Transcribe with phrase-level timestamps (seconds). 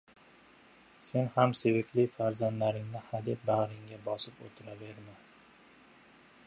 [1.07, 5.17] sen ham sevikli farzandlaringni hadeb bag‘ringga bosib o‘tiraverma